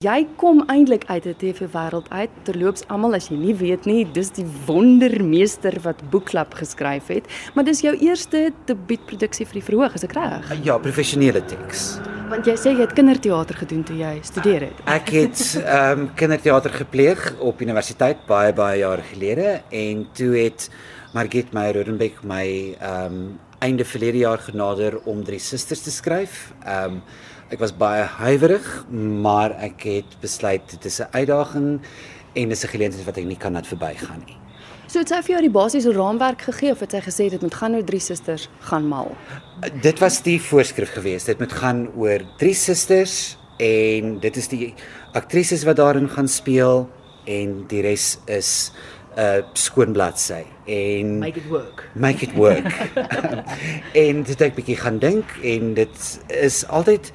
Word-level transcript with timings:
Jy 0.00 0.22
kom 0.40 0.62
eintlik 0.72 1.02
uit 1.12 1.26
'n 1.28 1.34
TV-wêreld 1.36 2.08
uit. 2.08 2.30
Terloops, 2.42 2.86
almal 2.88 3.14
as 3.14 3.28
jy 3.28 3.36
nie 3.36 3.54
weet 3.54 3.84
nie, 3.84 4.06
dis 4.12 4.30
die 4.30 4.46
wondermeester 4.66 5.76
wat 5.82 6.00
Boekklap 6.10 6.54
geskryf 6.54 7.08
het, 7.08 7.28
maar 7.54 7.64
dis 7.64 7.80
jou 7.80 7.92
eerste 7.96 8.50
debuutproduksie 8.64 9.44
vir 9.46 9.52
die 9.52 9.62
verhoog, 9.62 9.94
is 9.94 10.04
ek 10.04 10.12
reg? 10.12 10.64
Ja, 10.64 10.78
professionele 10.78 11.44
teks. 11.44 12.00
Want 12.30 12.46
jy 12.46 12.56
sê 12.56 12.72
jy 12.72 12.80
het 12.80 12.92
kinderteater 12.92 13.54
gedoen 13.54 13.84
toe 13.84 13.96
jy 13.96 14.18
studeer 14.22 14.60
het. 14.60 14.80
Ek 14.86 15.08
het 15.10 15.60
ehm 15.66 16.00
um, 16.00 16.10
kinderteater 16.14 16.70
gepleeg 16.70 17.34
op 17.38 17.60
universiteit 17.60 18.26
baie 18.26 18.52
baie 18.52 18.78
jare 18.78 19.02
gelede 19.02 19.60
en 19.68 20.08
toe 20.12 20.34
het 20.34 20.70
Margit 21.12 21.52
Meyer 21.52 21.76
Rodenbeck 21.76 22.24
my 22.24 22.76
ehm 22.80 23.04
um, 23.04 23.38
einde 23.60 23.84
verlede 23.84 24.18
jaar 24.18 24.38
genader 24.38 24.96
om 25.04 25.24
drie 25.24 25.38
susters 25.38 25.82
te 25.82 25.90
skryf. 25.90 26.54
Ehm 26.64 26.84
um, 26.84 27.02
ek 27.50 27.58
was 27.58 27.72
baie 27.74 28.04
huiwerig, 28.20 28.66
maar 28.94 29.56
ek 29.58 29.82
het 29.88 30.18
besluit 30.22 30.62
dit 30.70 30.84
is 30.84 31.00
'n 31.00 31.10
uitdaging 31.10 31.80
en 32.34 32.48
dis 32.48 32.64
'n 32.64 32.68
geleentheid 32.68 33.04
wat 33.04 33.18
ek 33.18 33.24
nie 33.24 33.36
kan 33.36 33.52
laat 33.52 33.66
verbygaan 33.66 34.22
nie. 34.26 34.36
So 34.86 34.98
het 34.98 35.08
sy 35.08 35.22
vir 35.22 35.34
jou 35.34 35.40
die 35.40 35.50
basiese 35.50 35.92
raamwerk 35.92 36.42
gegee 36.42 36.72
of 36.72 36.80
het 36.80 36.90
sy 36.90 37.00
gesê 37.00 37.30
dit 37.30 37.42
moet 37.42 37.54
gaan 37.54 37.74
oor 37.74 37.84
drie 37.84 38.00
susters 38.00 38.48
gaan 38.60 38.88
mal? 38.88 39.16
Dit 39.82 39.98
was 40.00 40.22
die 40.22 40.40
voorskrif 40.40 40.92
geweest. 40.92 41.26
Dit 41.26 41.38
moet 41.38 41.52
gaan 41.52 41.88
oor 41.94 42.20
drie 42.38 42.54
susters 42.54 43.36
en 43.58 44.18
dit 44.18 44.36
is 44.36 44.48
die 44.48 44.74
aktrises 45.12 45.64
wat 45.64 45.76
daarin 45.76 46.08
gaan 46.08 46.28
speel 46.28 46.88
en 47.24 47.66
die 47.68 47.82
res 47.82 48.18
is 48.26 48.72
'n 49.16 49.20
uh, 49.20 49.42
skoon 49.52 49.92
bladsy 49.92 50.44
en 50.66 51.18
Make 51.18 51.38
it 51.38 51.48
work. 51.48 51.88
make 51.94 52.22
it 52.24 52.32
work. 52.34 52.90
en 54.06 54.22
dit 54.22 54.40
ek 54.40 54.54
bietjie 54.54 54.76
gaan 54.76 54.98
dink 54.98 55.24
en 55.42 55.74
dit 55.74 56.20
is 56.28 56.66
altyd 56.68 57.12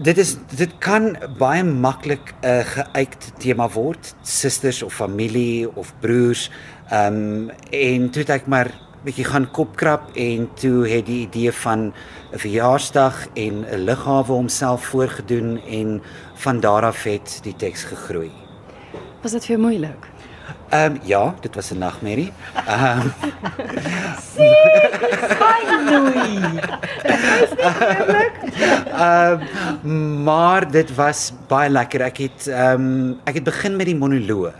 dit 0.00 0.18
is 0.18 0.36
dit 0.56 0.70
kan 0.78 1.16
baie 1.38 1.62
maklik 1.64 2.32
'n 2.42 2.46
uh, 2.46 2.64
geuite 2.64 3.32
tema 3.38 3.68
word, 3.68 4.14
susters 4.22 4.82
of 4.82 4.94
familie 4.94 5.68
of 5.76 5.92
broers. 6.00 6.50
Ehm 6.90 7.14
um, 7.14 7.50
en 7.70 8.10
toe 8.10 8.22
het 8.22 8.30
ek 8.30 8.46
maar 8.46 8.70
bietjie 9.04 9.24
gaan 9.24 9.50
kopkrap 9.50 10.10
en 10.14 10.48
toe 10.54 10.86
het 10.88 11.06
die 11.06 11.26
idee 11.26 11.52
van 11.52 11.92
'n 12.32 12.38
verjaarsdag 12.38 13.26
en 13.34 13.64
'n 13.66 13.84
lughawe 13.84 14.32
homself 14.32 14.84
voorgedoen 14.84 15.60
en 15.68 16.02
van 16.34 16.60
daar 16.60 16.84
af 16.84 17.02
het 17.04 17.40
die 17.42 17.56
teks 17.56 17.84
gegroei. 17.84 18.30
Was 19.22 19.32
dit 19.32 19.44
vir 19.44 19.56
jou 19.56 19.60
moeilik? 19.68 20.11
Ehm 20.72 20.92
um, 20.92 21.00
ja, 21.04 21.34
dit 21.40 21.54
was 21.54 21.70
'n 21.70 21.78
nagmerrie. 21.78 22.32
Ehm 22.66 23.00
um, 23.00 23.12
Ehm 28.92 29.40
um, 29.84 30.22
maar 30.22 30.70
dit 30.70 30.94
was 30.94 31.32
baie 31.46 31.70
lekker. 31.70 32.00
Ek 32.00 32.16
het 32.16 32.46
ehm 32.46 32.80
um, 32.80 33.20
ek 33.24 33.34
het 33.34 33.44
begin 33.44 33.76
met 33.76 33.86
die 33.86 33.96
monoloog. 33.96 34.54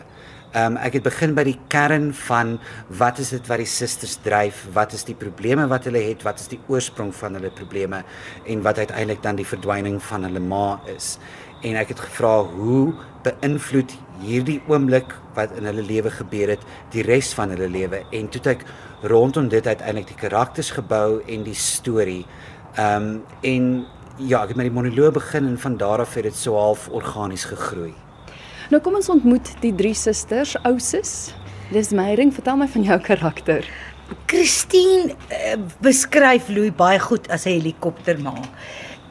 Ehm 0.53 0.75
um, 0.75 0.77
ek 0.85 0.99
het 0.99 1.05
begin 1.07 1.33
by 1.33 1.47
die 1.49 1.57
kern 1.73 2.11
van 2.13 2.59
wat 3.01 3.17
is 3.23 3.31
dit 3.33 3.47
wat 3.49 3.63
die 3.63 3.71
susters 3.73 4.19
dryf? 4.21 4.67
Wat 4.75 4.93
is 4.93 5.07
die 5.09 5.15
probleme 5.17 5.65
wat 5.71 5.87
hulle 5.89 6.03
het? 6.05 6.27
Wat 6.27 6.43
is 6.43 6.51
die 6.51 6.59
oorsprong 6.69 7.15
van 7.17 7.39
hulle 7.39 7.49
probleme 7.57 8.03
en 8.45 8.65
wat 8.67 8.83
uiteindelik 8.83 9.23
dan 9.25 9.41
die 9.41 9.49
verdwyning 9.49 9.97
van 10.11 10.29
hulle 10.29 10.45
ma 10.45 10.77
is? 10.93 11.17
En 11.65 11.81
ek 11.81 11.95
het 11.95 12.05
gevra 12.05 12.35
hoe 12.45 12.93
beïnvloed 13.25 13.97
hierdie 14.21 14.59
oomblik 14.69 15.17
wat 15.39 15.57
in 15.57 15.71
hulle 15.71 15.87
lewe 15.89 16.13
gebeur 16.19 16.53
het 16.53 16.69
die 16.93 17.07
res 17.09 17.33
van 17.39 17.57
hulle 17.57 17.73
lewe 17.73 18.05
en 18.13 18.29
toe 18.29 18.45
ek 18.53 18.69
rondom 19.09 19.49
dit 19.49 19.65
uiteindelik 19.65 20.13
die 20.13 20.21
karakters 20.21 20.75
gebou 20.77 21.23
en 21.25 21.49
die 21.49 21.57
storie. 21.57 22.27
Ehm 22.77 23.09
um, 23.09 23.21
en 23.41 23.75
ja, 24.21 24.45
ek 24.45 24.53
het 24.53 24.61
met 24.61 24.69
die 24.69 24.79
monoloog 24.83 25.17
begin 25.17 25.55
en 25.55 25.61
van 25.65 25.81
daar 25.81 26.05
af 26.05 26.21
het 26.21 26.29
dit 26.29 26.37
so 26.37 26.61
half 26.61 26.91
organies 26.93 27.49
gegroei. 27.49 27.95
Nou 28.71 28.81
kom 28.83 28.95
ons 28.95 29.09
ontmoet 29.09 29.55
die 29.63 29.73
drie 29.75 29.95
susters, 29.95 30.55
ouses. 30.69 31.33
Dis 31.73 31.91
Meyering, 31.97 32.33
vertel 32.35 32.61
my 32.61 32.69
van 32.69 32.85
jou 32.87 32.99
karakter. 33.03 33.67
Christine 34.31 35.15
uh, 35.33 35.57
beskryf 35.83 36.51
Louis 36.53 36.75
baie 36.77 37.01
goed 37.01 37.29
as 37.33 37.47
'n 37.47 37.57
helikopterma. 37.59 38.35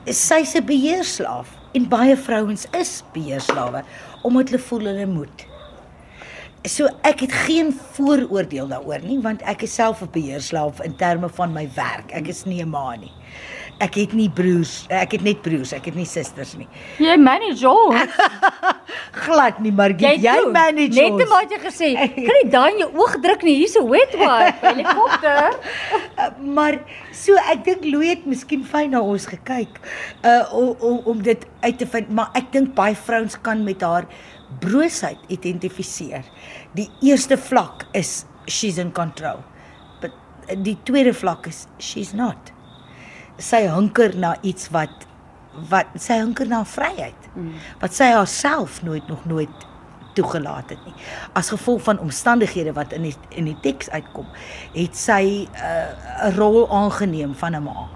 Sy's 0.06 0.56
'n 0.56 0.66
beheerslaaf 0.66 1.48
en 1.74 1.90
baie 1.90 2.16
vrouens 2.18 2.68
is 2.78 3.03
beheerslawe 3.14 3.84
omdat 4.24 4.50
hulle 4.50 4.62
voel 4.62 4.86
hulle 4.92 5.06
moet. 5.06 5.48
So 6.64 6.86
ek 7.02 7.20
het 7.26 7.31
geen 7.34 7.72
vooroordeel 7.74 8.68
daaroor 8.70 9.02
nie 9.02 9.18
want 9.22 9.42
ek 9.42 9.64
is 9.64 9.74
self 9.74 10.02
'n 10.02 10.12
beheerslaaf 10.14 10.81
in 10.86 10.96
terme 10.96 11.30
van 11.30 11.53
my 11.53 11.70
werk. 11.76 12.12
Ek 12.14 12.28
is 12.28 12.46
nie 12.46 12.62
'n 12.62 12.70
ma 12.70 12.96
nie. 12.96 13.12
Ek 13.81 13.96
het 13.96 14.14
nie 14.14 14.30
broers, 14.30 14.86
ek 14.90 15.12
het 15.12 15.24
net 15.24 15.42
broers, 15.42 15.72
ek 15.74 15.86
het 15.86 15.96
nie 15.96 16.06
susters 16.06 16.53
nie. 16.53 16.68
Jy 17.00 17.18
manage 17.18 17.66
ons. 17.66 18.12
Glad 19.22 19.59
nie, 19.62 19.72
maar 19.76 19.94
jy, 19.94 20.16
jy 20.24 20.34
manage 20.50 20.96
Net 20.98 21.12
ons. 21.14 21.22
te 21.22 21.28
wat 21.30 21.52
jy 21.54 21.59
gesê. 21.62 21.90
Kry 22.30 22.40
daai 22.50 22.72
in 22.74 22.80
jou 22.84 22.90
oog 23.04 23.18
druk 23.22 23.44
nie. 23.46 23.56
Hier's 23.59 23.76
'n 23.78 23.86
wet 23.92 24.16
wipe 24.18 24.62
helikopter. 24.66 25.58
Uh, 26.18 26.30
maar 26.58 26.80
so 27.14 27.36
ek 27.54 27.64
dink 27.68 27.86
Louis 27.86 28.16
het 28.16 28.26
miskien 28.26 28.64
fyn 28.66 28.92
na 28.96 29.02
ons 29.02 29.28
gekyk 29.30 29.78
uh 30.26 30.42
om 30.58 30.74
om, 30.80 30.98
om 31.14 31.22
dit 31.22 31.46
uit 31.62 31.78
te 31.78 31.86
vind, 31.86 32.09
maar 32.09 32.32
ek 32.34 32.52
dink 32.56 32.74
baie 32.76 32.96
vrouens 32.96 33.38
kan 33.46 33.64
met 33.64 33.82
haar 33.86 34.08
broosheid 34.59 35.20
identifiseer. 35.30 36.26
Die 36.76 36.90
eerste 37.02 37.38
vlak 37.38 37.86
is 37.94 38.26
she's 38.48 38.78
in 38.82 38.92
control. 38.92 39.44
But 40.02 40.12
die 40.66 40.78
tweede 40.84 41.14
vlak 41.14 41.48
is 41.48 41.68
she's 41.78 42.14
not. 42.14 42.52
Sy 43.38 43.68
hunker 43.70 44.18
na 44.18 44.36
iets 44.42 44.70
wat 44.74 45.08
wat 45.70 45.88
sy 45.96 46.20
hunker 46.22 46.48
na 46.48 46.64
vryheid. 46.66 47.28
Mm. 47.36 47.54
Wat 47.80 47.94
sy 47.94 48.12
haarself 48.14 48.82
nooit 48.84 49.08
nog 49.08 49.26
nooit 49.26 49.68
toegelaat 50.14 50.70
het 50.70 50.86
nie. 50.86 50.94
As 51.34 51.50
gevolg 51.54 51.84
van 51.88 52.00
omstandighede 52.00 52.74
wat 52.76 52.94
in 52.94 53.08
die 53.08 53.16
in 53.30 53.48
die 53.48 53.58
teks 53.64 53.90
uitkom, 53.90 54.28
het 54.74 54.98
sy 54.98 55.48
'n 55.48 55.50
uh, 55.56 56.36
rol 56.38 56.68
aangeneem 56.70 57.36
van 57.36 57.56
'n 57.56 57.64
ma. 57.64 57.88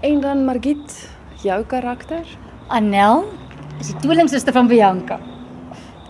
En 0.00 0.20
dan 0.20 0.44
Margit, 0.44 1.08
jou 1.42 1.64
karakter? 1.64 2.24
Anel 2.68 3.28
is 3.80 3.86
die 3.86 3.96
tweelingsuster 3.96 4.52
van 4.52 4.66
Bianca. 4.66 5.18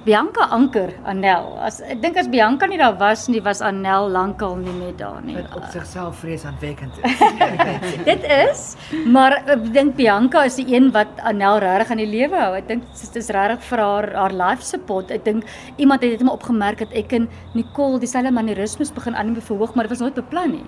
Bianca 0.04 0.46
anker 0.48 0.94
Anel. 1.04 1.50
As 1.60 1.80
ek 1.84 1.98
dink 2.00 2.16
as 2.16 2.28
Bianca 2.32 2.64
nie 2.70 2.78
daar 2.80 2.94
was 3.00 3.26
nie, 3.28 3.42
was 3.44 3.60
Anel 3.60 4.08
lankal 4.08 4.56
nie 4.56 4.72
meer 4.72 4.94
daar 4.96 5.20
nie. 5.24 5.36
Wat 5.36 5.58
op 5.58 5.66
sigself 5.74 6.22
vreesaanwekkend 6.22 6.96
is. 7.04 7.20
Dit 8.08 8.24
is, 8.24 8.64
maar 9.04 9.36
ek 9.44 9.68
dink 9.74 9.98
Bianca 10.00 10.46
is 10.48 10.56
die 10.56 10.66
een 10.72 10.88
wat 10.96 11.20
Anel 11.28 11.60
regtig 11.60 11.92
aan 11.92 12.00
die 12.00 12.08
lewe 12.08 12.40
hou. 12.40 12.54
Ek 12.56 12.68
dink 12.70 12.88
dit 12.96 13.20
is 13.20 13.28
regtig 13.36 13.68
vir 13.68 13.84
haar 13.84 14.10
haar 14.16 14.36
life 14.40 14.64
support. 14.64 15.12
Ek 15.12 15.26
dink 15.28 15.44
iemand 15.76 16.00
het 16.06 16.16
dit 16.16 16.24
maar 16.24 16.40
opgemerk 16.40 16.80
dat 16.86 16.96
ek 16.96 17.12
en 17.20 17.28
Nicole 17.52 18.00
dieselfde 18.00 18.32
manierismes 18.32 18.94
begin 18.96 19.16
aan 19.16 19.36
verhoog, 19.36 19.74
maar 19.74 19.84
dit 19.84 19.98
was 19.98 20.04
nooit 20.06 20.16
beplan 20.16 20.56
nie. 20.56 20.66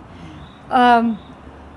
Um 0.68 1.16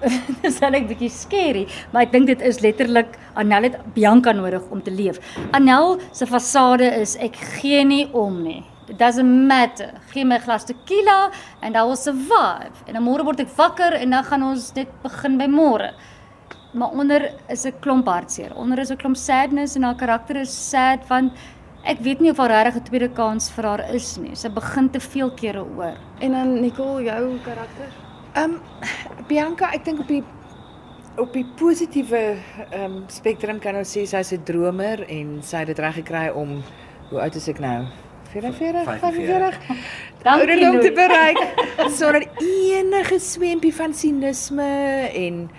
dis 0.44 0.60
'n 0.62 0.88
bietjie 0.88 1.10
scary, 1.10 1.66
maar 1.92 2.04
ek 2.04 2.12
dink 2.12 2.28
dit 2.28 2.42
is 2.42 2.62
letterlik 2.62 3.18
Anel 3.36 3.70
het 3.70 3.78
Bianca 3.94 4.32
nodig 4.32 4.64
om 4.70 4.82
te 4.82 4.92
leef. 4.92 5.20
Anel 5.52 6.00
se 6.12 6.26
fasade 6.26 6.88
is 7.02 7.16
ek 7.18 7.36
gee 7.36 7.84
nie 7.84 8.08
om 8.14 8.42
nie. 8.44 8.64
It 8.88 9.00
doesn't 9.00 9.48
matter. 9.48 9.92
Gee 10.14 10.26
my 10.26 10.38
glas 10.40 10.66
tequila 10.66 11.32
and 11.62 11.76
I 11.76 11.84
will 11.84 11.98
survive. 11.98 12.84
En 12.88 12.94
dan 12.94 13.04
môre 13.04 13.26
word 13.26 13.42
ek 13.42 13.50
wakker 13.58 13.98
en 13.98 14.14
dan 14.14 14.24
gaan 14.24 14.44
ons 14.44 14.70
net 14.76 14.92
begin 15.04 15.40
by 15.42 15.48
môre. 15.50 15.94
Maar 16.74 16.92
onder 16.92 17.32
is 17.50 17.66
'n 17.66 17.74
klomp 17.82 18.06
hartseer. 18.06 18.54
Onder 18.56 18.80
is 18.80 18.92
'n 18.92 18.98
klomp 18.98 19.18
sadness 19.18 19.76
en 19.76 19.84
haar 19.84 19.96
karakter 19.96 20.36
is 20.36 20.70
sad 20.70 21.08
want 21.08 21.34
ek 21.84 22.00
weet 22.00 22.20
nie 22.20 22.32
of 22.32 22.38
haar 22.38 22.50
regtig 22.50 22.76
'n 22.76 22.84
tweede 22.84 23.10
kans 23.10 23.50
vir 23.50 23.64
haar 23.66 23.94
is 23.94 24.18
nie. 24.18 24.36
Sy 24.36 24.50
begin 24.50 24.90
te 24.90 25.00
veel 25.00 25.32
kere 25.32 25.66
oor. 25.78 25.98
En 26.20 26.32
dan 26.32 26.62
Nicole, 26.62 27.04
jou 27.04 27.40
karakter? 27.44 28.05
Ehm 28.36 28.52
um, 28.52 28.60
Bianca, 29.30 29.70
ek 29.72 29.86
dink 29.88 30.02
op 30.04 30.10
die 30.12 30.24
op 31.16 31.32
die 31.32 31.46
positiewe 31.56 32.24
ehm 32.70 32.82
um, 32.84 32.96
spektrum 33.08 33.62
kan 33.64 33.78
ons 33.80 33.94
sê 33.96 34.04
sy's 34.04 34.34
'n 34.36 34.44
dromer 34.44 35.06
en 35.08 35.38
sy 35.42 35.62
het 35.64 35.72
dit 35.72 35.80
reg 35.80 35.96
gekry 36.02 36.28
om 36.36 36.60
hoe 37.10 37.22
oud 37.22 37.36
is 37.36 37.48
ek 37.48 37.62
nou? 37.64 37.86
44, 38.34 39.00
45. 39.00 39.60
Dankie, 40.24 40.42
Ouderdom 40.42 40.82
te 40.82 40.92
bereik 40.92 41.40
sonder 41.98 42.28
enige 42.44 43.20
swempie 43.20 43.72
van 43.76 43.94
sinisme 43.94 44.68
en 45.14 45.50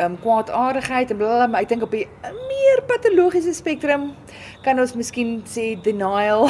um, 0.00 0.16
kwaadaardigheid 0.20 1.10
en 1.10 1.16
blablabla, 1.16 1.48
maar 1.52 1.64
ek 1.64 1.72
dink 1.72 1.84
op 1.86 1.94
die 1.94 2.06
meer 2.48 2.82
patologiese 2.88 3.54
spektrum 3.56 4.10
kan 4.64 4.80
ons 4.80 4.94
miskien 4.98 5.40
sê 5.48 5.72
denial. 5.84 6.48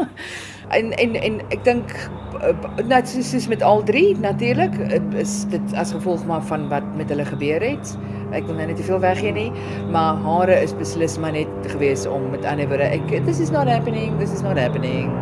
en 0.76 0.92
en 0.92 1.16
en 1.20 1.40
ek 1.52 1.64
dink 1.66 1.94
eh, 2.40 2.54
net 2.88 3.08
soos, 3.10 3.30
soos 3.34 3.48
met 3.52 3.62
al 3.62 3.84
drie 3.88 4.14
natuurlik 4.18 4.76
is 5.20 5.42
dit 5.52 5.76
as 5.80 5.92
gevolg 5.96 6.24
maar 6.28 6.44
van 6.50 6.68
wat 6.72 6.86
met 6.98 7.10
hulle 7.12 7.26
gebeur 7.28 7.64
het. 7.64 7.94
Ek 8.34 8.48
wil 8.48 8.58
nou 8.58 8.66
net 8.70 8.78
te 8.80 8.86
veel 8.86 9.02
weggee 9.02 9.34
nie, 9.36 9.50
maar 9.94 10.18
hare 10.24 10.56
is 10.64 10.74
beslis 10.74 11.18
maar 11.22 11.36
net 11.36 11.70
gewees 11.70 12.06
om 12.10 12.30
met 12.34 12.46
ander 12.48 12.70
woorde 12.70 12.88
ek 12.90 13.18
this 13.28 13.40
is 13.40 13.52
not 13.54 13.70
happening, 13.70 14.16
this 14.18 14.32
is 14.34 14.42
not 14.42 14.58
happening. 14.58 15.12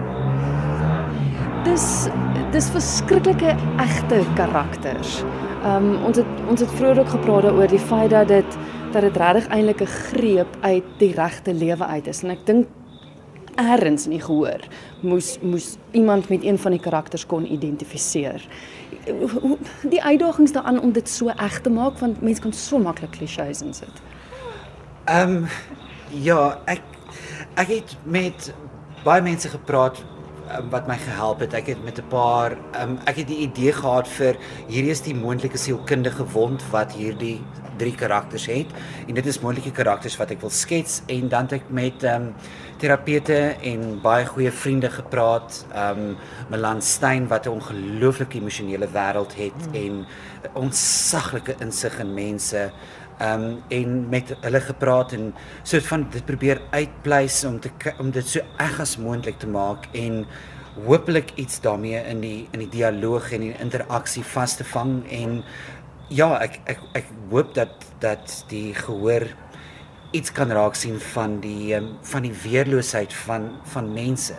Dis 1.66 2.08
dis 2.52 2.68
verskriklike 2.68 3.54
egte 3.80 4.20
karakters. 4.36 5.22
Ehm 5.62 5.86
um, 5.94 6.04
ons 6.04 6.18
het 6.20 6.40
ons 6.52 6.60
het 6.60 6.72
vroeër 6.76 6.98
ook 7.00 7.12
gepraat 7.14 7.48
oor 7.48 7.70
die 7.70 7.80
feit 7.80 8.10
dat 8.12 8.28
dit 8.28 8.56
dat 8.92 9.02
dit 9.06 9.16
regtig 9.16 9.48
eintlik 9.48 9.80
'n 9.80 9.86
greep 9.86 10.56
uit 10.60 10.84
die 10.98 11.12
regte 11.16 11.54
lewe 11.54 11.84
uit 11.84 12.06
is 12.06 12.22
en 12.22 12.30
ek 12.30 12.46
dink 12.46 12.66
ergens 13.56 14.04
in 14.04 14.10
die 14.10 14.20
gehoor 14.20 14.60
moes 15.00 15.38
moes 15.40 15.76
iemand 15.92 16.28
met 16.28 16.44
een 16.44 16.58
van 16.58 16.70
die 16.70 16.80
karakters 16.80 17.26
kon 17.26 17.52
identifiseer. 17.52 18.48
Die 19.82 20.02
uitdagings 20.02 20.52
daaraan 20.52 20.80
om 20.80 20.92
dit 20.92 21.08
so 21.08 21.28
eg 21.28 21.60
te 21.60 21.70
maak 21.70 21.98
want 21.98 22.22
mense 22.22 22.40
kan 22.40 22.52
so 22.52 22.78
maklik 22.78 23.10
klisjées 23.10 23.62
insit. 23.62 24.02
Ehm 25.04 25.36
um, 25.36 25.46
ja, 26.10 26.58
ek 26.64 26.82
ek 27.54 27.68
het 27.68 27.96
met 28.04 28.54
baie 29.04 29.22
mense 29.22 29.48
gepraat 29.48 30.04
um, 30.58 30.70
wat 30.70 30.88
my 30.88 30.96
gehelp 30.96 31.40
het. 31.40 31.54
Ek 31.54 31.66
het 31.66 31.84
met 31.84 31.98
'n 31.98 32.08
paar 32.08 32.56
um, 32.80 32.98
ek 33.06 33.16
het 33.16 33.28
die 33.28 33.42
idee 33.48 33.72
gehad 33.72 34.08
vir 34.08 34.36
hierdie 34.68 34.90
is 34.90 35.00
die 35.00 35.14
moontlike 35.14 35.58
sielkundige 35.58 36.24
wond 36.32 36.62
wat 36.70 36.92
hierdie 36.92 37.40
drie 37.78 37.94
karakters 37.94 38.46
het 38.46 38.66
en 39.08 39.14
dit 39.14 39.26
is 39.26 39.40
moontlike 39.40 39.72
karakters 39.72 40.16
wat 40.20 40.30
ek 40.30 40.40
wil 40.40 40.50
skets 40.50 41.02
en 41.06 41.28
dan 41.28 41.48
het 41.48 41.52
ek 41.52 41.70
met 41.70 42.04
um, 42.04 42.34
terapeute 42.82 43.56
en 43.62 44.00
baie 44.02 44.26
goeie 44.26 44.50
vriende 44.50 44.90
gepraat. 44.90 45.64
Um, 45.74 46.16
Melan 46.50 46.82
Stein 46.82 47.28
wat 47.28 47.46
'n 47.46 47.58
ongelooflike 47.58 48.38
emosionele 48.38 48.88
wêreld 48.88 49.34
het 49.34 49.60
mm. 49.68 49.74
en 49.74 50.06
'n 50.42 50.54
ontsaglike 50.54 51.54
insig 51.60 51.98
in 51.98 52.14
mense 52.14 52.70
ehm 53.18 53.42
um, 53.42 53.62
en 53.68 54.08
met 54.08 54.34
hulle 54.40 54.60
gepraat 54.60 55.12
en 55.12 55.34
soort 55.62 55.86
van 55.86 56.06
dit 56.10 56.24
probeer 56.24 56.60
uitpleis 56.70 57.44
om 57.44 57.60
te 57.60 57.70
om 57.98 58.10
dit 58.10 58.28
so 58.28 58.40
eg 58.58 58.80
as 58.80 58.96
moontlik 58.96 59.38
te 59.38 59.46
maak 59.46 59.86
en 59.92 60.24
hopelik 60.86 61.32
iets 61.36 61.60
daarmee 61.60 62.00
in 62.08 62.20
die 62.20 62.48
in 62.50 62.64
die 62.64 62.72
dialoog 62.72 63.32
en 63.32 63.40
die 63.40 63.54
interaksie 63.60 64.24
vas 64.24 64.56
te 64.56 64.64
vang 64.64 65.02
en 65.10 65.42
ja, 66.12 66.28
ek 66.44 66.60
ek 66.68 66.80
ek 66.98 67.10
hoop 67.30 67.54
dat 67.56 67.72
dat 68.02 68.44
die 68.50 68.74
gehoor 68.76 69.26
iets 70.12 70.32
kan 70.32 70.52
raak 70.52 70.76
sien 70.76 70.98
van 71.14 71.38
die 71.40 71.72
um, 71.76 71.92
van 72.04 72.26
die 72.26 72.34
weerloosheid 72.44 73.14
van 73.24 73.50
van 73.72 73.92
mense. 73.92 74.36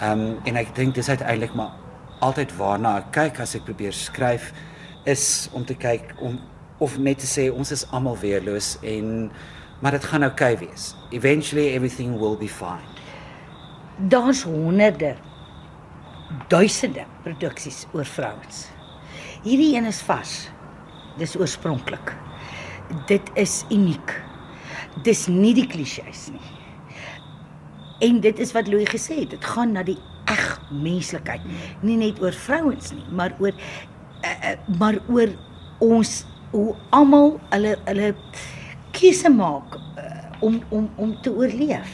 Ehm 0.00 0.20
um, 0.20 0.36
en 0.46 0.58
ek 0.60 0.74
dink 0.76 0.94
dis 0.94 1.08
uiteindelik 1.08 1.54
maar 1.58 1.74
altyd 2.22 2.54
waarna 2.56 2.96
ek 3.00 3.10
kyk 3.14 3.40
as 3.42 3.56
ek 3.58 3.66
probeer 3.66 3.94
skryf 3.96 4.52
is 5.10 5.48
om 5.52 5.64
te 5.66 5.74
kyk 5.74 6.14
om 6.22 6.38
of 6.78 6.98
net 6.98 7.18
te 7.18 7.26
sê 7.26 7.48
ons 7.52 7.70
is 7.70 7.84
almal 7.90 8.16
weerloos 8.18 8.76
en 8.82 9.30
maar 9.82 9.96
dit 9.96 10.04
gaan 10.04 10.24
okay 10.24 10.56
wees. 10.58 10.94
Eventually 11.10 11.74
everything 11.74 12.18
will 12.18 12.36
be 12.38 12.48
fine. 12.48 12.86
Daar's 14.08 14.42
honderde 14.42 15.16
duisende 16.48 17.04
produksies 17.22 17.86
oor 17.92 18.06
vrouens. 18.06 18.68
Hierdie 19.42 19.74
een 19.76 19.88
is 19.90 20.00
vas. 20.06 20.48
Dis 21.18 21.34
oorspronklik. 21.36 22.14
Dit 23.06 23.30
is 23.34 23.64
uniek. 23.70 24.14
Dis 25.02 25.26
nie 25.26 25.54
die 25.54 25.66
klisjées 25.66 26.28
nie. 26.30 26.48
En 28.02 28.20
dit 28.20 28.38
is 28.38 28.52
wat 28.54 28.66
Louis 28.70 28.88
gesê 28.90 29.22
het, 29.22 29.30
dit 29.34 29.44
gaan 29.44 29.74
na 29.76 29.82
die 29.86 29.98
eg 30.30 30.44
menslikheid. 30.70 31.42
Nie 31.82 31.98
net 32.00 32.20
oor 32.22 32.34
vrouens 32.34 32.92
nie, 32.94 33.04
maar 33.14 33.34
oor 33.42 33.52
uh, 33.52 34.32
uh, 34.32 34.54
maar 34.78 34.98
oor 35.10 35.34
ons 35.82 36.22
hoe 36.52 36.72
almal 36.92 37.38
hulle 37.50 37.76
hulle 37.88 38.12
keuse 38.96 39.30
maak 39.32 39.76
uh, 39.76 40.08
om 40.44 40.60
om 40.70 40.88
om 41.00 41.14
te 41.24 41.32
oorleef. 41.32 41.92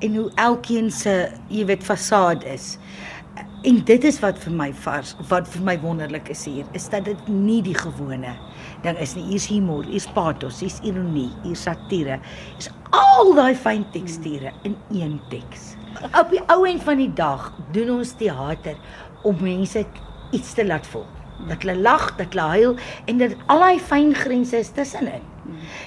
En 0.00 0.16
hoe 0.16 0.30
elkeen 0.40 0.88
se, 0.92 1.28
jy 1.52 1.66
weet, 1.68 1.84
fasade 1.84 2.48
is. 2.48 2.76
En 3.68 3.82
dit 3.84 4.04
is 4.08 4.16
wat 4.22 4.38
vir 4.40 4.54
my 4.56 4.70
vars, 4.84 5.12
wat 5.28 5.48
vir 5.52 5.64
my 5.66 5.74
wonderlik 5.82 6.30
is 6.32 6.46
hier, 6.48 6.68
is 6.76 6.88
dat 6.92 7.04
dit 7.04 7.26
nie 7.28 7.58
die 7.64 7.76
gewone 7.76 8.32
ding 8.84 9.00
is 9.04 9.12
nie. 9.18 9.26
Hier's 9.28 9.50
humor, 9.52 9.84
hier's 9.84 10.08
pathos, 10.16 10.62
hier's 10.64 10.80
ironie, 10.80 11.28
hier's 11.44 11.66
satire. 11.68 12.16
Hier's 12.54 12.70
al 12.96 13.34
daai 13.36 13.52
fyn 13.54 13.84
teksture 13.92 14.54
in 14.64 14.76
een 14.96 15.18
teks. 15.32 15.74
Op 16.16 16.32
die 16.32 16.40
ou 16.48 16.62
end 16.68 16.84
van 16.86 17.00
die 17.02 17.12
dag 17.12 17.50
doen 17.76 17.98
ons 17.98 18.16
teater 18.16 18.80
om 19.28 19.36
mense 19.44 19.84
iets 20.32 20.56
te 20.56 20.64
laat 20.64 20.88
voel. 20.88 21.08
Dat 21.48 21.62
hulle 21.62 21.76
lag, 21.80 22.16
dat 22.16 22.26
hulle 22.34 22.48
huil 22.48 22.76
en 23.06 23.18
dat 23.18 23.30
al 23.46 23.58
daai 23.58 23.78
fyn 23.78 24.14
grense 24.14 24.56
is 24.58 24.68
tussenin. 24.70 25.22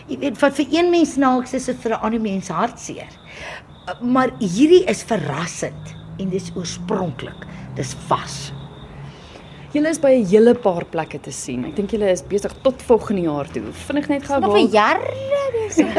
Jy 0.08 0.18
weet 0.20 0.40
wat 0.42 0.54
vir 0.56 0.66
een 0.72 0.90
mens 0.92 1.14
snaaks 1.14 1.54
is, 1.54 1.68
is 1.70 1.76
vir 1.82 1.92
'n 1.92 2.02
ander 2.02 2.22
mens 2.22 2.48
hartseer. 2.50 3.10
Maar 4.02 4.30
hierdie 4.40 4.84
is 4.88 5.04
verrassend 5.04 5.96
en 6.20 6.30
dis 6.30 6.52
oorspronklik. 6.56 7.46
Dis 7.76 7.96
vas. 8.08 8.52
Julle 9.74 9.90
is 9.90 10.00
by 10.00 10.12
'n 10.22 10.26
hele 10.26 10.54
paar 10.54 10.86
plekke 10.86 11.20
te 11.20 11.32
sien. 11.32 11.66
Ek 11.66 11.76
dink 11.76 11.90
julle 11.92 12.12
is 12.12 12.22
besig 12.22 12.52
tot 12.62 12.82
volgende 12.82 13.22
jaar 13.22 13.48
toe. 13.52 13.64
Vinnig 13.72 14.08
net 14.10 14.24
gou 14.24 14.40
Nog 14.40 14.54
vir 14.54 14.70
jare 14.70 15.14
besig. 15.54 15.94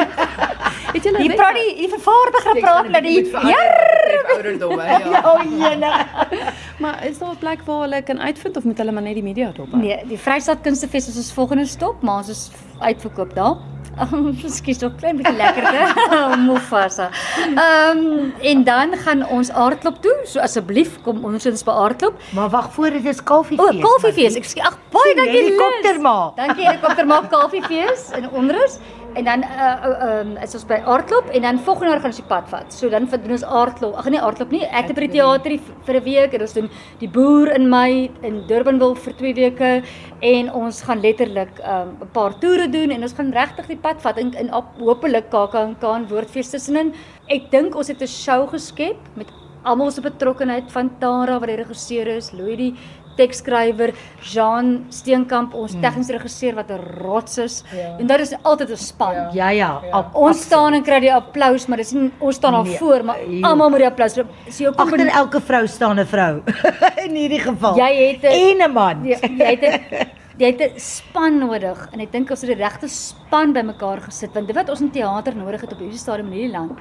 Het 0.94 1.02
julle 1.04 1.18
Jy 1.18 1.28
weet- 1.28 1.36
praat 1.36 1.54
die 1.54 1.74
die 1.76 1.88
vervaardiger 1.88 2.60
praat 2.60 2.92
dat 2.92 3.02
die 3.02 3.24
ja, 3.32 3.48
Ja, 3.48 4.36
ouderdomme, 4.36 4.82
ja. 4.84 5.22
O, 5.24 5.42
jene. 5.42 6.06
Maar 6.78 7.06
is 7.06 7.18
daar 7.18 7.30
'n 7.30 7.38
plek 7.38 7.62
waar 7.64 7.80
hulle 7.80 8.02
kan 8.02 8.20
uitvind 8.20 8.56
of 8.56 8.64
moet 8.64 8.78
hulle 8.78 8.92
maar 8.92 9.02
net 9.02 9.14
die 9.14 9.22
media 9.22 9.52
dop? 9.52 9.70
hou? 9.70 9.82
Nee, 9.82 10.02
die 10.06 10.18
Vrystaat 10.18 10.60
Kunstefees 10.60 11.08
is 11.08 11.16
ons 11.16 11.32
volgende 11.32 11.66
stop, 11.66 12.02
maar 12.02 12.16
ons 12.16 12.28
is 12.28 12.50
uitverkoop 12.78 13.34
daar. 13.34 13.56
Ekskuus, 14.44 14.78
nog 14.78 14.94
klein 14.98 15.16
bietjie 15.16 15.36
lekkerder. 15.36 15.94
Mufasa. 16.46 17.10
Ehm 17.54 17.98
um, 17.98 18.32
en 18.40 18.64
dan 18.64 18.96
gaan 18.96 19.26
ons 19.28 19.50
aardklop 19.50 20.00
toe. 20.02 20.16
So 20.24 20.40
asseblief 20.40 20.98
kom 21.02 21.24
ons 21.24 21.62
by 21.64 21.70
aardklop. 21.70 22.18
Maar 22.34 22.50
wag 22.50 22.72
voor 22.72 22.90
dit 22.90 23.04
is 23.04 23.22
kalfiefees. 23.22 23.76
O, 23.76 23.80
Koffiefees. 23.80 24.34
Ek 24.34 24.44
sê 24.50 24.60
ag 24.66 24.78
baie 24.90 25.14
dankie 25.14 25.98
maar. 26.00 26.32
Dankie 26.36 27.06
maak 27.06 27.30
Koffiefees 27.34 28.10
in 28.18 28.30
Onrus. 28.30 28.78
En 29.14 29.24
dan 29.24 29.42
uh 29.42 29.84
ehm 29.84 30.30
uh, 30.36 30.42
is 30.42 30.54
ons 30.54 30.64
by 30.66 30.80
aardklop 30.90 31.28
en 31.30 31.42
dan 31.42 31.58
volgende 31.58 31.90
jaar 31.90 32.00
gaan 32.00 32.10
ons 32.10 32.18
die 32.18 32.30
pad 32.30 32.48
vat. 32.50 32.72
So 32.74 32.88
dan 32.90 33.06
doen 33.10 33.34
ons 33.36 33.44
aardklop. 33.44 33.94
Ag 33.94 34.08
nee, 34.10 34.20
aardklop 34.20 34.50
nie. 34.50 34.62
Ek 34.66 34.90
het 34.90 34.96
by 34.96 35.06
die 35.06 35.12
teater 35.18 35.54
vir 35.86 35.94
'n 36.00 36.04
week 36.04 36.34
en 36.34 36.40
ons 36.40 36.52
doen 36.52 36.70
die 36.98 37.08
boer 37.08 37.52
in 37.54 37.68
Mei 37.68 38.10
in 38.22 38.42
Durbanville 38.48 38.96
vir 38.96 39.14
2 39.20 39.34
weke 39.34 39.82
en 40.20 40.52
ons 40.52 40.82
gaan 40.82 41.00
letterlik 41.00 41.60
ehm 41.62 41.88
um, 41.88 41.96
'n 42.02 42.10
paar 42.12 42.38
toere 42.40 42.68
doen 42.68 42.90
en 42.90 43.02
ons 43.02 43.12
gaan 43.12 43.30
regtig 43.32 43.66
die 43.66 43.82
pad 43.86 44.02
vat 44.02 44.18
en, 44.18 44.34
en 44.34 44.54
op, 44.54 44.66
hopelik 44.78 45.30
KAKNK 45.30 45.82
en 45.82 46.08
Woordfees 46.08 46.50
tussenin. 46.50 46.92
Ek 47.28 47.50
dink 47.50 47.76
ons 47.76 47.88
het 47.88 48.02
'n 48.02 48.06
show 48.06 48.48
geskep 48.48 48.98
met 49.14 49.28
almal 49.64 49.90
se 49.90 50.00
betrokkenheid 50.00 50.72
van 50.72 50.90
Tara 51.00 51.38
wat 51.38 51.48
die 51.48 51.56
regisseur 51.56 52.06
is, 52.06 52.32
Louis 52.32 52.56
die 52.56 52.74
teksskrywer, 53.16 53.92
Jean 54.22 54.86
Steenkamp, 54.90 55.54
ons 55.54 55.72
tegniese 55.80 56.12
regisseur 56.12 56.54
wat 56.54 56.70
'n 56.70 56.80
rots 57.02 57.38
is. 57.38 57.62
Ja. 57.72 57.96
En 57.98 58.06
dit 58.06 58.20
is 58.20 58.34
altyd 58.42 58.70
'n 58.70 58.76
span. 58.76 59.14
Ja. 59.14 59.30
Ja 59.32 59.48
ja, 59.50 59.80
Ja. 59.82 59.90
ab- 59.92 60.14
Ons 60.14 60.40
staan 60.42 60.74
en 60.74 60.82
kry 60.82 61.00
die 61.00 61.12
applous, 61.14 61.66
maar 61.66 61.78
dis 61.78 61.92
nie 61.92 62.10
ons 62.18 62.34
staan 62.36 62.52
daar 62.52 62.64
Nee, 62.64 62.76
voor, 62.78 63.04
maar 63.04 63.16
almal 63.42 63.70
moet 63.70 63.78
die 63.78 63.86
applous. 63.86 64.12
So 64.14 64.22
jou 64.62 64.74
kom 64.74 64.88
agter 64.88 65.06
elke 65.06 65.40
vrou 65.40 65.66
staan 65.66 65.98
'n 66.00 66.06
vrou. 66.06 66.42
In 67.06 67.14
hierdie 67.14 67.40
geval. 67.40 67.76
Jy 67.76 67.92
het 68.12 68.22
'n- 68.22 68.60
en 68.60 68.70
'n 68.70 68.72
man. 68.72 69.04
jy, 69.04 69.18
jy 69.38 69.56
het 69.56 69.62
'n 69.62 70.06
jy 70.38 70.46
het 70.46 70.60
'n 70.74 70.78
span 70.80 71.38
nodig 71.38 71.88
en 71.92 72.00
ek 72.00 72.12
dink 72.12 72.30
ons 72.30 72.40
het 72.42 72.50
die 72.50 72.64
regte 72.64 72.88
span 72.88 73.52
bymekaar 73.52 74.00
gesit 74.00 74.32
want 74.34 74.46
dit 74.46 74.56
wat 74.56 74.68
ons 74.68 74.80
in 74.80 74.90
teater 74.90 75.34
nodig 75.36 75.60
het 75.60 75.72
op 75.72 75.78
hierdie 75.78 75.98
stadium 75.98 76.26
in 76.26 76.32
hierdie 76.32 76.58
land 76.58 76.78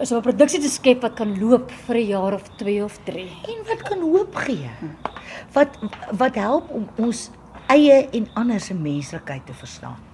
is 0.00 0.12
om 0.12 0.18
'n 0.18 0.22
produksie 0.22 0.60
te 0.60 0.68
skep 0.68 1.00
wat 1.02 1.14
kan 1.14 1.38
loop 1.40 1.70
vir 1.86 1.96
'n 1.96 2.06
jaar 2.08 2.34
of 2.34 2.42
2 2.58 2.84
of 2.84 2.98
3. 3.04 3.30
En 3.48 3.64
wat 3.68 3.82
kan 3.88 4.00
hoop 4.00 4.34
gee? 4.34 4.68
Wat 5.52 5.78
wat 6.10 6.34
help 6.34 6.70
om 6.70 6.88
ons 6.96 7.30
eie 7.66 8.08
en 8.10 8.28
ander 8.34 8.60
se 8.60 8.74
menslikheid 8.74 9.46
te 9.46 9.54
verstaan? 9.54 10.11